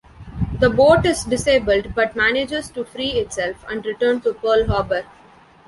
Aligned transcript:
The 0.59 0.71
boat 0.71 1.05
is 1.05 1.25
disabled 1.25 1.93
but 1.93 2.15
manages 2.15 2.69
to 2.71 2.83
free 2.85 3.11
itself 3.19 3.63
and 3.69 3.85
return 3.85 4.19
to 4.21 4.33
Pearl 4.33 4.65
Harbor. 4.65 5.05